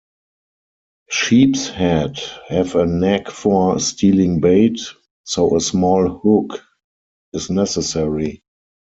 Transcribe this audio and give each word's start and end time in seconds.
Sheepshead 1.11 2.17
have 2.47 2.73
a 2.75 2.87
knack 2.87 3.27
for 3.29 3.79
stealing 3.79 4.39
bait, 4.41 4.79
so 5.25 5.55
a 5.55 5.61
small 5.61 6.09
hook 6.09 6.59
is 7.33 7.51
necessary. 7.51 8.41